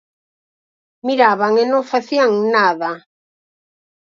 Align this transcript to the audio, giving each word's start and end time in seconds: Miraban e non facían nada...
Miraban 1.07 1.53
e 1.63 1.65
non 1.71 1.83
facían 1.91 2.31
nada... 2.55 2.91